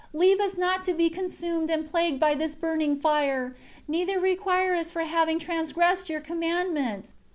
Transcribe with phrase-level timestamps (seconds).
[0.13, 3.55] Leave us not to be consumed and plagued by this burning fire;
[3.87, 7.13] neither require us for having transgressed Your commandment."